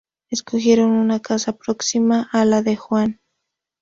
Escogieron 0.31 0.89
una 0.93 1.19
casa 1.19 1.53
próxima 1.55 2.27
a 2.31 2.43
la 2.43 2.63
de 2.63 2.75
Juan. 2.75 3.19